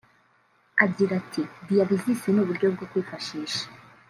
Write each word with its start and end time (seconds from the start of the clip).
Agira 0.85 1.13
ati 1.21 1.41
“Dialysis 1.67 2.21
ni 2.33 2.39
uburyo 2.43 2.67
bwo 2.73 2.85
kwifashisha 2.91 3.63